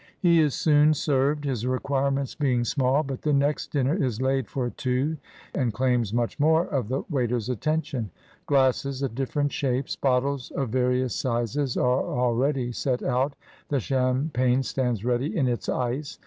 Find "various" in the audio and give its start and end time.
10.69-11.13